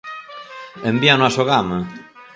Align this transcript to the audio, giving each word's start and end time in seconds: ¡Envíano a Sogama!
¡Envíano 0.91 1.23
a 1.27 1.33
Sogama! 1.37 1.79